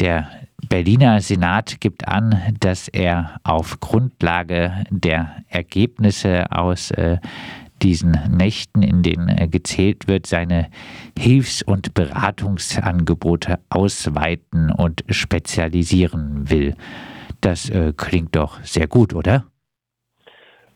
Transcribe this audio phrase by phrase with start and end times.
[0.00, 0.30] Der
[0.68, 7.18] Berliner Senat gibt an, dass er auf Grundlage der Ergebnisse aus äh,
[7.82, 10.68] diesen Nächten, in denen äh, gezählt wird, seine
[11.18, 16.76] Hilfs- und Beratungsangebote ausweiten und spezialisieren will.
[17.42, 19.49] Das äh, klingt doch sehr gut, oder?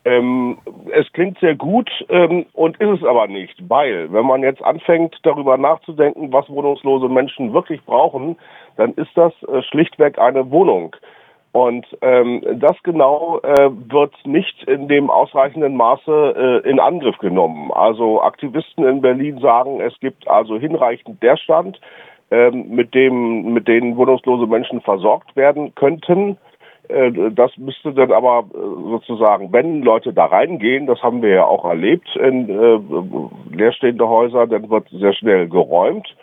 [0.05, 0.59] Ähm,
[0.93, 5.19] es klingt sehr gut ähm, und ist es aber nicht, weil wenn man jetzt anfängt
[5.23, 8.37] darüber nachzudenken, was wohnungslose Menschen wirklich brauchen,
[8.77, 10.95] dann ist das äh, schlichtweg eine Wohnung.
[11.53, 17.71] Und ähm, das genau äh, wird nicht in dem ausreichenden Maße äh, in Angriff genommen.
[17.71, 21.81] Also Aktivisten in Berlin sagen, es gibt also hinreichend Leerstand,
[22.33, 26.39] ähm, mit dem mit denen wohnungslose Menschen versorgt werden könnten.
[26.89, 28.59] Äh, das müsste dann aber äh,
[28.91, 34.47] sozusagen, wenn Leute da reingehen, das haben wir ja auch erlebt in äh, leerstehende Häuser,
[34.47, 36.15] dann wird sehr schnell geräumt.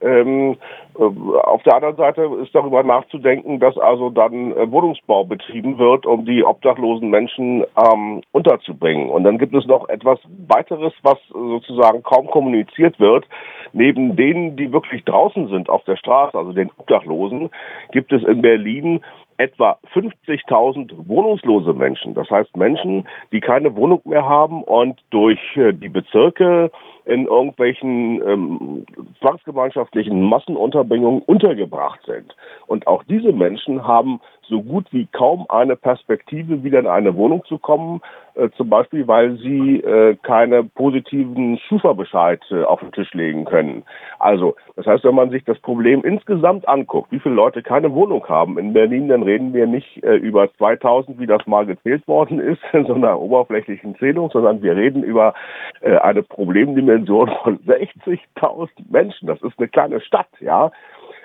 [0.00, 0.56] Ähm,
[0.98, 6.26] äh, auf der anderen Seite ist darüber nachzudenken, dass also dann Wohnungsbau betrieben wird, um
[6.26, 9.08] die obdachlosen Menschen ähm, unterzubringen.
[9.08, 13.26] Und dann gibt es noch etwas weiteres, was sozusagen kaum kommuniziert wird.
[13.72, 17.50] Neben denen, die wirklich draußen sind auf der Straße, also den Obdachlosen,
[17.90, 19.00] gibt es in Berlin
[19.38, 22.14] etwa 50.000 wohnungslose Menschen.
[22.14, 26.70] Das heißt Menschen, die keine Wohnung mehr haben und durch äh, die Bezirke
[27.04, 28.86] in irgendwelchen ähm,
[29.20, 32.34] zwangsgemeinschaftlichen Massenunterbringungen untergebracht sind.
[32.66, 37.44] Und auch diese Menschen haben so gut wie kaum eine Perspektive, wieder in eine Wohnung
[37.46, 38.00] zu kommen,
[38.34, 43.84] äh, zum Beispiel, weil sie äh, keine positiven Schufa-Bescheid äh, auf den Tisch legen können.
[44.18, 48.26] Also, das heißt, wenn man sich das Problem insgesamt anguckt, wie viele Leute keine Wohnung
[48.28, 52.40] haben in Berlin, dann reden wir nicht äh, über 2000, wie das mal gezählt worden
[52.40, 55.34] ist, in so einer oberflächlichen Zählung, sondern wir reden über
[55.80, 56.93] äh, eine Problemdimension
[57.42, 59.26] von 60.000 Menschen.
[59.26, 60.70] Das ist eine kleine Stadt, ja.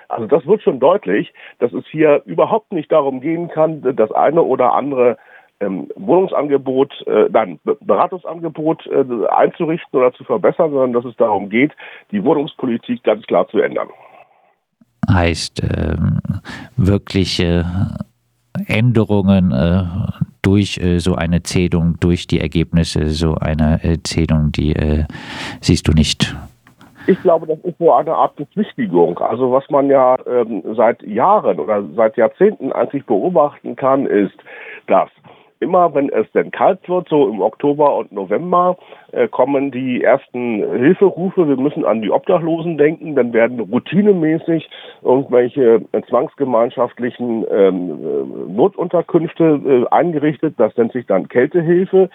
[0.08, 4.42] Also das wird schon deutlich, dass es hier überhaupt nicht darum gehen kann, das eine
[4.42, 5.16] oder andere
[5.60, 11.72] ähm, Wohnungsangebot, äh, nein, Beratungsangebot äh, einzurichten oder zu verbessern, sondern dass es darum geht,
[12.10, 13.88] die Wohnungspolitik ganz klar zu ändern.
[15.08, 15.96] Heißt äh,
[16.76, 17.64] wirkliche
[18.66, 19.84] Änderungen äh,
[20.42, 24.74] durch äh, so eine Zählung, durch die Ergebnisse so einer äh, Zählung, die
[25.60, 26.34] siehst du nicht
[27.06, 29.18] ich glaube, das ist so eine Art Beschwichtigung.
[29.18, 34.36] Also was man ja ähm, seit Jahren oder seit Jahrzehnten eigentlich beobachten kann, ist,
[34.86, 35.08] dass
[35.60, 38.76] immer wenn es denn kalt wird, so im Oktober und November,
[39.12, 44.68] äh, kommen die ersten Hilferufe, wir müssen an die Obdachlosen denken, dann werden routinemäßig
[45.02, 52.08] irgendwelche äh, zwangsgemeinschaftlichen ähm, äh, Notunterkünfte äh, eingerichtet, das nennt sich dann Kältehilfe.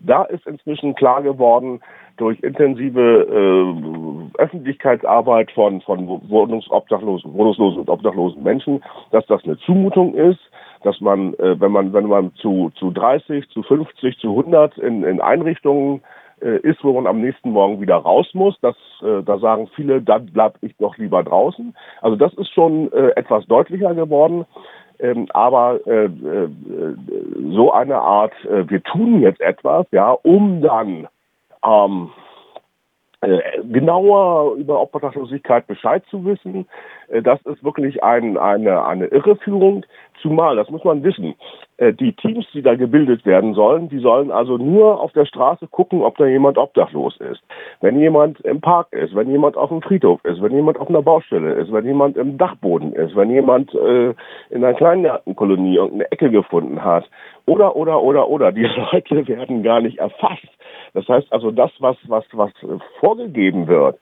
[0.00, 1.80] Da ist inzwischen klar geworden,
[2.16, 10.14] durch intensive äh, Öffentlichkeitsarbeit von, von Wohnungsobdachlosen, wohnungslosen und obdachlosen Menschen, dass das eine Zumutung
[10.14, 10.40] ist,
[10.84, 15.02] dass man, äh, wenn man, wenn man zu, zu 30, zu 50, zu 100 in,
[15.02, 16.02] in Einrichtungen
[16.40, 20.02] äh, ist, wo man am nächsten Morgen wieder raus muss, das, äh, da sagen viele,
[20.02, 21.74] dann bleib ich doch lieber draußen.
[22.02, 24.44] Also das ist schon äh, etwas deutlicher geworden.
[25.00, 26.48] Ähm, aber äh, äh,
[27.50, 31.08] so eine Art, äh, wir tun jetzt etwas, ja, um dann
[31.66, 32.10] ähm,
[33.24, 36.66] äh, genauer über Obdachlosigkeit Bescheid zu wissen,
[37.08, 39.84] äh, das ist wirklich ein, eine, eine Irreführung.
[40.24, 41.34] Zumal, das muss man wissen,
[41.76, 45.66] äh, die Teams, die da gebildet werden sollen, die sollen also nur auf der Straße
[45.66, 47.42] gucken, ob da jemand obdachlos ist.
[47.82, 51.02] Wenn jemand im Park ist, wenn jemand auf dem Friedhof ist, wenn jemand auf einer
[51.02, 54.14] Baustelle ist, wenn jemand im Dachboden ist, wenn jemand äh,
[54.48, 57.04] in einer Kleingartenkolonie irgendeine Ecke gefunden hat,
[57.44, 58.62] oder, oder, oder, oder, die
[58.92, 60.48] Leute werden gar nicht erfasst.
[60.94, 62.50] Das heißt also, das, was, was, was
[62.98, 63.98] vorgegeben wird,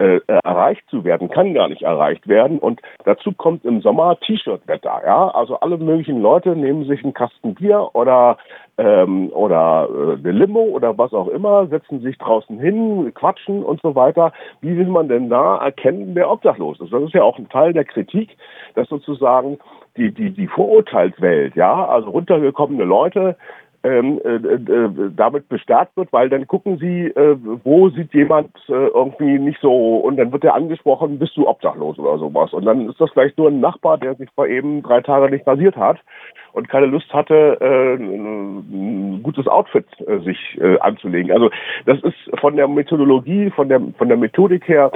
[0.00, 2.58] äh, erreicht zu werden, kann gar nicht erreicht werden.
[2.58, 5.02] Und dazu kommt im Sommer T-Shirt-Wetter.
[5.04, 5.28] Ja?
[5.28, 8.38] Also alle möglichen Leute nehmen sich einen Kasten Bier oder,
[8.78, 13.82] ähm, oder äh, eine Limo oder was auch immer, setzen sich draußen hin, quatschen und
[13.82, 14.32] so weiter.
[14.62, 16.92] Wie will man denn da erkennen, wer obdachlos ist?
[16.92, 18.36] Das ist ja auch ein Teil der Kritik,
[18.74, 19.58] dass sozusagen
[19.98, 23.36] die, die, die Vorurteilswelt, ja, also runtergekommene Leute,
[23.82, 28.72] ähm, äh, äh, damit bestärkt wird, weil dann gucken sie, äh, wo sieht jemand äh,
[28.72, 32.52] irgendwie nicht so und dann wird er angesprochen, bist du obdachlos oder sowas.
[32.52, 35.46] Und dann ist das vielleicht nur ein Nachbar, der sich vor eben drei Tage nicht
[35.46, 35.98] rasiert hat
[36.52, 41.32] und keine Lust hatte, äh, ein gutes Outfit äh, sich äh, anzulegen.
[41.32, 41.50] Also
[41.86, 44.92] das ist von der Methodologie, von der von der Methodik her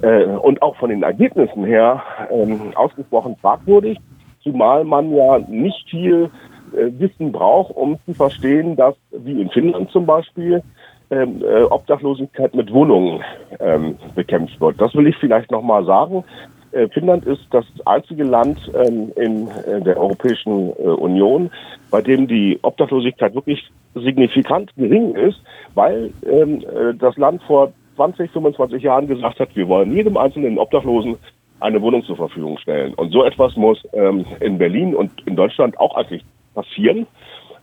[0.00, 3.98] äh, und auch von den Ergebnissen her ähm, ausgesprochen fragwürdig,
[4.42, 6.57] zumal man ja nicht viel äh,
[6.98, 10.62] Wissen braucht, um zu verstehen, dass, wie in Finnland zum Beispiel,
[11.10, 13.22] ähm, äh, Obdachlosigkeit mit Wohnungen
[13.60, 14.80] ähm, bekämpft wird.
[14.80, 16.24] Das will ich vielleicht nochmal sagen.
[16.72, 21.50] Äh, Finnland ist das einzige Land ähm, in äh, der Europäischen äh, Union,
[21.90, 25.40] bei dem die Obdachlosigkeit wirklich signifikant gering ist,
[25.74, 30.58] weil ähm, äh, das Land vor 20, 25 Jahren gesagt hat, wir wollen jedem einzelnen
[30.58, 31.16] Obdachlosen
[31.60, 32.94] eine Wohnung zur Verfügung stellen.
[32.94, 36.22] Und so etwas muss ähm, in Berlin und in Deutschland auch eigentlich
[36.58, 37.06] passieren.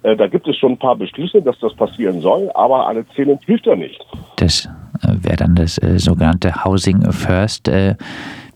[0.03, 3.39] Äh, da gibt es schon ein paar Beschlüsse, dass das passieren soll, aber eine Zählung
[3.45, 3.99] hilft da nicht.
[4.37, 4.69] Das
[5.01, 7.95] äh, wäre dann das äh, sogenannte Housing First äh,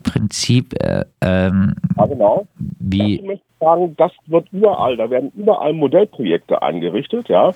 [0.03, 0.73] Prinzip.
[0.81, 2.47] Äh, ähm, ja, genau.
[2.79, 7.51] Wie ich möchte sagen, das wird überall, da werden überall Modellprojekte eingerichtet, ja,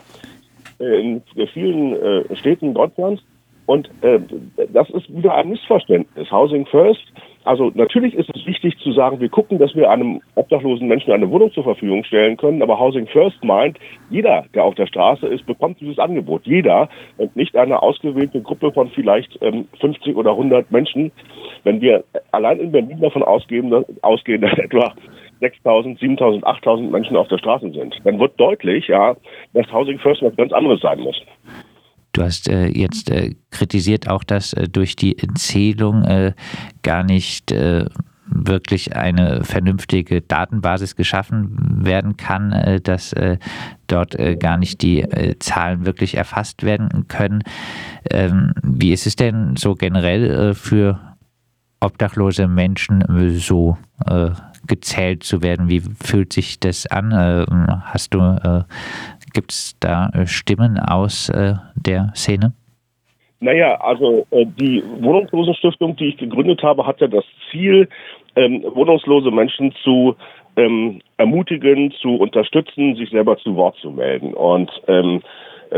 [0.80, 1.22] in
[1.54, 1.96] vielen
[2.36, 3.22] Städten Deutschlands.
[3.68, 3.90] Und
[4.74, 6.30] das ist wieder ein Missverständnis.
[6.30, 7.04] Housing First
[7.46, 11.30] also natürlich ist es wichtig zu sagen, wir gucken, dass wir einem obdachlosen Menschen eine
[11.30, 13.78] Wohnung zur Verfügung stellen können, aber Housing First meint,
[14.10, 16.46] jeder, der auf der Straße ist, bekommt dieses Angebot.
[16.46, 21.12] Jeder und nicht eine ausgewählte Gruppe von vielleicht ähm, 50 oder 100 Menschen.
[21.64, 24.94] Wenn wir allein in Berlin davon ausgehen, ausgehen, dass etwa
[25.42, 29.16] 6.000, 7.000, 8.000 Menschen auf der Straße sind, dann wird deutlich, ja,
[29.54, 31.22] dass Housing First was ganz anderes sein muss.
[32.14, 36.34] Du hast äh, jetzt äh, kritisiert auch, dass äh, durch die Erzählung äh,
[36.84, 37.88] gar nicht äh,
[38.28, 43.16] wirklich eine vernünftige Datenbasis geschaffen werden kann, äh, dass
[43.88, 45.06] dort gar nicht die
[45.40, 47.44] Zahlen wirklich erfasst werden können.
[48.10, 51.00] Ähm, wie ist es denn so generell für
[51.80, 53.04] obdachlose Menschen
[53.38, 53.78] so
[54.68, 55.70] gezählt zu werden?
[55.70, 57.14] Wie fühlt sich das an?
[57.86, 58.20] Hast du
[59.34, 62.54] Gibt es da äh, Stimmen aus äh, der Szene?
[63.40, 67.90] Naja, also äh, die Wohnungslosenstiftung, die ich gegründet habe, hat ja das Ziel,
[68.36, 70.16] ähm, wohnungslose Menschen zu
[70.56, 74.34] ähm, ermutigen, zu unterstützen, sich selber zu Wort zu melden.
[74.34, 75.22] Und ähm, äh,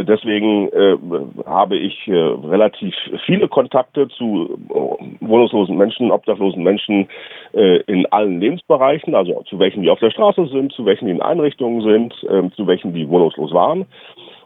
[0.04, 0.98] deswegen äh,
[1.46, 2.94] habe ich äh, relativ
[3.26, 7.08] viele Kontakte zu äh, wohnungslosen Menschen, obdachlosen Menschen
[7.54, 11.12] äh, in allen Lebensbereichen, also zu welchen die auf der Straße sind, zu welchen die
[11.12, 13.86] in Einrichtungen sind, ähm, zu welchen die wohnungslos waren.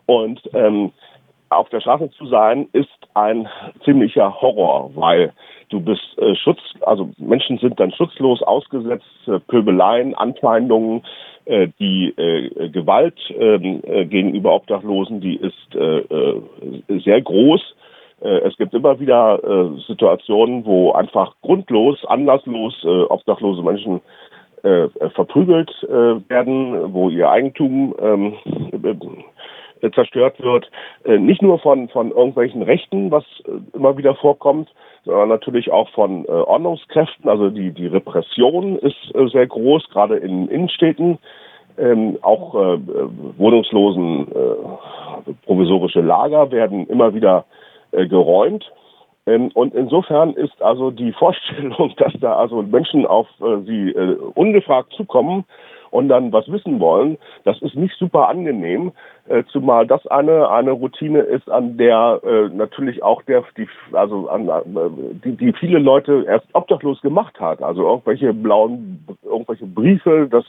[0.05, 0.91] Und ähm,
[1.49, 3.47] auf der Straße zu sein, ist ein
[3.83, 5.33] ziemlicher Horror, weil
[5.69, 11.03] du bist äh, Schutz, also Menschen sind dann schutzlos ausgesetzt, äh, Pöbeleien, Anfeindungen,
[11.45, 16.41] äh, die äh, Gewalt ähm, äh, gegenüber Obdachlosen, die ist äh, äh,
[17.03, 17.61] sehr groß.
[18.21, 24.01] Äh, es gibt immer wieder äh, Situationen, wo einfach grundlos, anlasslos äh, obdachlose Menschen
[24.63, 28.33] äh, verprügelt äh, werden, wo ihr Eigentum ähm,
[28.73, 28.93] äh,
[29.93, 30.69] zerstört wird.
[31.05, 34.69] Äh, nicht nur von, von irgendwelchen Rechten, was äh, immer wieder vorkommt,
[35.05, 37.29] sondern natürlich auch von äh, Ordnungskräften.
[37.29, 41.17] Also die, die Repression ist äh, sehr groß, gerade in Innenstädten.
[41.77, 42.79] Ähm, auch äh,
[43.37, 47.45] wohnungslosen äh, provisorische Lager werden immer wieder
[47.91, 48.69] äh, geräumt.
[49.25, 54.17] Ähm, und insofern ist also die Vorstellung, dass da also Menschen auf äh, sie äh,
[54.35, 55.45] ungefragt zukommen
[55.91, 58.91] und dann was wissen wollen, das ist nicht super angenehm,
[59.27, 64.29] äh, zumal das eine eine Routine ist, an der äh, natürlich auch der die also
[64.29, 64.59] an, äh,
[65.23, 70.45] die, die viele Leute erst obdachlos gemacht hat, also irgendwelche blauen irgendwelche Briefe, dass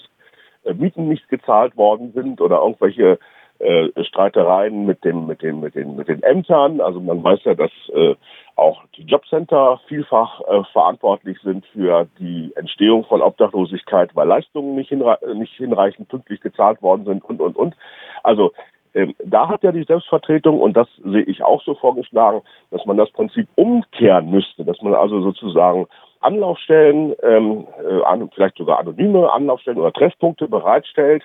[0.64, 3.18] äh, Mieten nicht gezahlt worden sind oder irgendwelche
[3.60, 6.80] äh, Streitereien mit dem mit den mit den mit den Ämtern.
[6.80, 8.14] Also man weiß ja, dass äh,
[8.56, 14.88] auch die Jobcenter vielfach äh, verantwortlich sind für die Entstehung von Obdachlosigkeit, weil Leistungen nicht,
[14.88, 17.74] hinre nicht hinreichend pünktlich gezahlt worden sind und, und, und.
[18.22, 18.52] Also
[18.94, 22.96] ähm, da hat ja die Selbstvertretung, und das sehe ich auch so vorgeschlagen, dass man
[22.96, 25.86] das Prinzip umkehren müsste, dass man also sozusagen
[26.20, 31.22] Anlaufstellen, ähm, äh, vielleicht sogar anonyme Anlaufstellen oder Treffpunkte bereitstellt,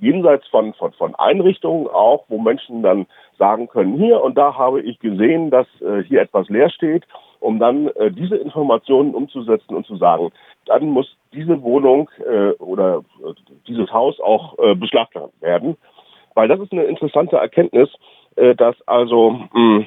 [0.00, 3.06] jenseits von, von, von Einrichtungen auch, wo Menschen dann
[3.38, 7.04] sagen können, hier und da habe ich gesehen, dass äh, hier etwas leer steht,
[7.40, 10.30] um dann äh, diese Informationen umzusetzen und zu sagen,
[10.66, 13.32] dann muss diese Wohnung äh, oder äh,
[13.66, 15.76] dieses Haus auch äh, beschlagnahmt werden.
[16.34, 17.88] Weil das ist eine interessante Erkenntnis,
[18.36, 19.86] äh, dass also mh,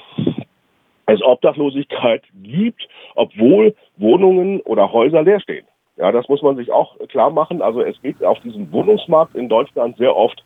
[1.05, 5.65] es Obdachlosigkeit gibt, obwohl Wohnungen oder Häuser leer stehen.
[5.99, 7.61] Ja, das muss man sich auch klar machen.
[7.61, 10.41] Also es geht auf diesem Wohnungsmarkt in Deutschland sehr oft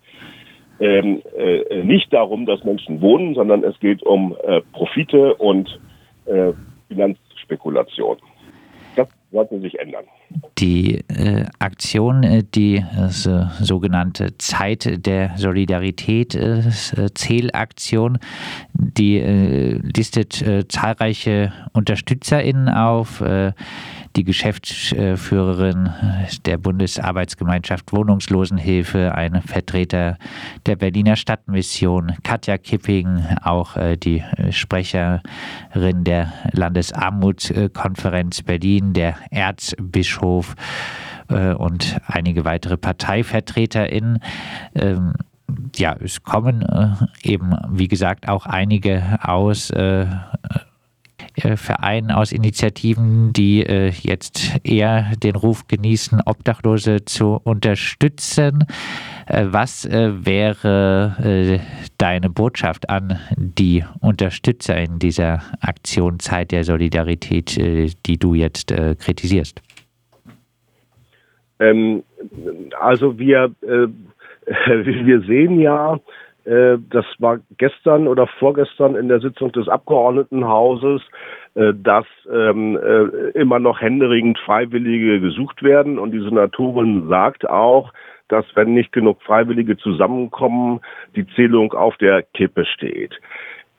[0.80, 5.80] ähm, äh, nicht darum, dass Menschen wohnen, sondern es geht um äh, Profite und
[6.26, 6.52] äh,
[6.88, 8.16] Finanzspekulation.
[8.96, 10.04] Das sollte sich ändern.
[10.58, 13.08] Die äh, Aktion, äh, die äh,
[13.60, 16.62] sogenannte Zeit der Solidarität äh,
[17.14, 18.18] Zählaktion,
[18.72, 23.22] die äh, listet äh, zahlreiche UnterstützerInnen auf.
[24.16, 25.90] die Geschäftsführerin
[26.46, 30.18] der Bundesarbeitsgemeinschaft Wohnungslosenhilfe, ein Vertreter
[30.66, 40.56] der Berliner Stadtmission, Katja Kipping, auch die Sprecherin der Landesarmutskonferenz Berlin, der Erzbischof Bischof
[41.28, 44.20] äh, und einige weitere ParteivertreterInnen.
[44.74, 45.12] Ähm,
[45.76, 50.06] ja, es kommen äh, eben, wie gesagt, auch einige aus äh,
[51.56, 58.66] Vereinen, aus Initiativen, die jetzt eher den Ruf genießen, Obdachlose zu unterstützen.
[59.26, 61.60] Was wäre
[61.98, 69.60] deine Botschaft an die Unterstützer in dieser Aktion Zeit der Solidarität, die du jetzt kritisierst?
[71.60, 72.02] Ähm,
[72.78, 73.88] also wir, äh,
[75.06, 75.98] wir sehen ja,
[76.44, 81.02] äh, das war gestern oder vorgestern in der Sitzung des Abgeordnetenhauses,
[81.54, 87.92] äh, dass ähm, äh, immer noch händeringend Freiwillige gesucht werden und die Senatorin sagt auch,
[88.28, 90.80] dass wenn nicht genug Freiwillige zusammenkommen,
[91.14, 93.14] die Zählung auf der Kippe steht.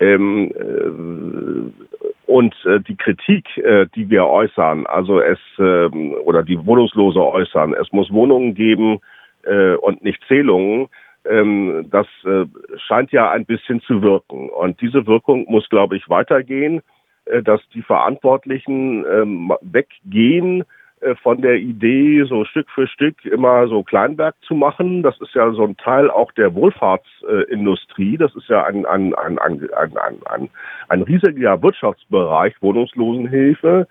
[0.06, 5.88] Ähm, äh, und äh, die Kritik, äh, die wir äußern, also es äh,
[6.26, 9.00] oder die Wohnungslose äußern, es muss Wohnungen geben
[9.44, 10.88] äh, und nicht Zählungen,
[11.28, 12.46] ähm, das äh,
[12.88, 14.50] scheint ja ein bisschen zu wirken.
[14.50, 16.82] Und diese Wirkung muss, glaube ich, weitergehen,
[17.44, 19.26] dass die Verantwortlichen äh,
[19.62, 20.64] weggehen
[21.22, 25.04] von der Idee, so Stück für Stück immer so Kleinberg zu machen.
[25.04, 28.18] Das ist ja so ein Teil auch der Wohlfahrtsindustrie.
[28.18, 30.50] Das ist ja ein, ein, ein, ein, ein, ein, ein,
[30.88, 33.88] ein riesiger Wirtschaftsbereich, Wohnungslosenhilfe,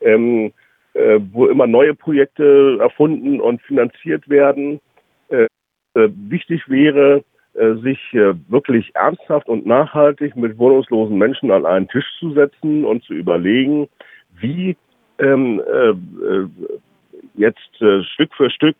[0.00, 0.52] ähm,
[0.94, 4.80] äh, wo immer neue Projekte erfunden und finanziert werden.
[5.28, 5.46] Äh,
[5.94, 7.22] äh, wichtig wäre,
[7.54, 12.84] äh, sich äh, wirklich ernsthaft und nachhaltig mit wohnungslosen Menschen an einen Tisch zu setzen
[12.84, 13.88] und zu überlegen,
[14.38, 14.76] wie
[15.18, 16.48] ähm, äh, äh,
[17.34, 18.76] jetzt äh, Stück für Stück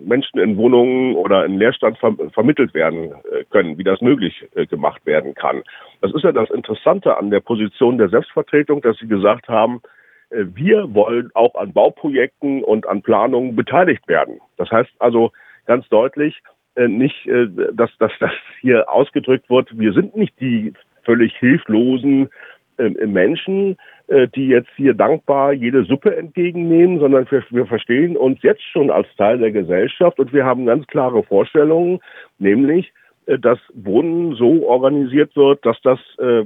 [0.00, 3.12] Menschen in Wohnungen oder in Leerstand ver vermittelt werden
[3.50, 5.62] können, wie das möglich gemacht werden kann.
[6.00, 9.82] Das ist ja das Interessante an der Position der Selbstvertretung, dass sie gesagt haben,
[10.30, 14.40] wir wollen auch an Bauprojekten und an Planungen beteiligt werden.
[14.56, 15.32] Das heißt also
[15.66, 16.42] ganz deutlich,
[16.76, 17.28] nicht,
[17.72, 20.72] dass, dass das hier ausgedrückt wird, wir sind nicht die
[21.04, 22.30] völlig hilflosen
[22.78, 23.76] Menschen,
[24.08, 29.08] die jetzt hier dankbar jede Suppe entgegennehmen, sondern wir, wir verstehen uns jetzt schon als
[29.16, 32.00] Teil der Gesellschaft und wir haben ganz klare Vorstellungen,
[32.38, 32.92] nämlich
[33.26, 36.44] äh, dass Wohnen so organisiert wird, dass das, äh,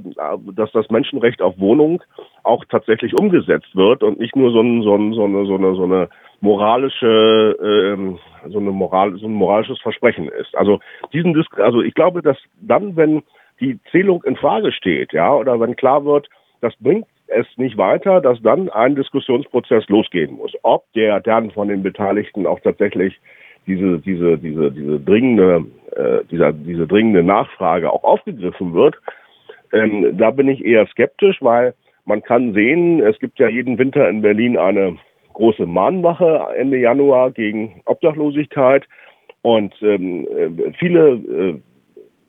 [0.55, 2.01] dass das Menschenrecht auf Wohnung
[2.43, 5.75] auch tatsächlich umgesetzt wird und nicht nur so, ein, so, ein, so, eine, so, eine,
[5.75, 6.09] so eine
[6.41, 10.55] moralische, ähm, so eine Moral, so ein moralisches Versprechen ist.
[10.55, 10.79] Also
[11.11, 13.23] diesen, Disk also ich glaube, dass dann, wenn
[13.59, 16.29] die Zählung in Frage steht, ja, oder wenn klar wird,
[16.61, 20.53] das bringt es nicht weiter, dass dann ein Diskussionsprozess losgehen muss.
[20.63, 23.19] Ob der dann von den Beteiligten auch tatsächlich
[23.67, 28.95] diese, diese, diese, diese dringende, äh, dieser, diese dringende Nachfrage auch aufgegriffen wird,
[29.71, 31.73] ähm, da bin ich eher skeptisch, weil
[32.05, 34.97] man kann sehen, es gibt ja jeden Winter in Berlin eine
[35.33, 38.85] große Mahnwache Ende Januar gegen Obdachlosigkeit
[39.41, 41.61] und ähm, äh, viele, äh,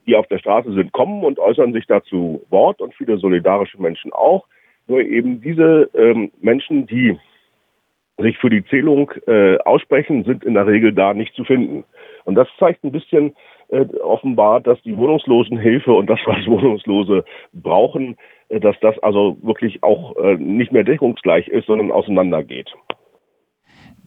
[0.06, 4.12] die auf der Straße sind, kommen und äußern sich dazu Wort und viele solidarische Menschen
[4.12, 4.46] auch.
[4.90, 7.16] Nur eben diese ähm, Menschen, die
[8.18, 11.84] sich für die Zählung äh, aussprechen, sind in der Regel da nicht zu finden.
[12.24, 13.36] Und das zeigt ein bisschen
[13.68, 18.16] äh, offenbar, dass die Wohnungslosenhilfe und das, was Wohnungslose brauchen,
[18.48, 22.68] äh, dass das also wirklich auch äh, nicht mehr deckungsgleich ist, sondern auseinandergeht.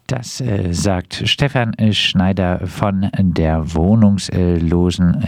[0.07, 5.23] Das äh, sagt Stefan Schneider von der Wohnungslosen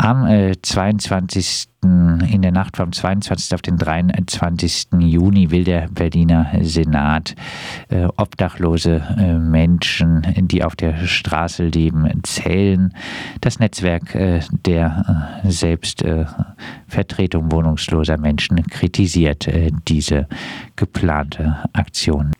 [0.00, 1.68] am äh, 22.
[1.82, 3.54] in der Nacht vom 22.
[3.54, 4.88] auf den 23.
[4.98, 7.34] Juni will der Berliner Senat
[7.88, 12.94] äh, obdachlose äh, Menschen, die auf der Straße leben, zählen.
[13.40, 20.28] Das Netzwerk äh, der äh, Selbstvertretung wohnungsloser Menschen kritisiert äh, diese
[20.76, 22.32] geplante Aktion.